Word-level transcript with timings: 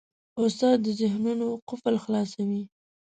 استاد 0.43 0.77
د 0.85 0.87
ذهنونو 0.99 1.47
قفل 1.69 1.95
خلاصوي. 2.03 2.63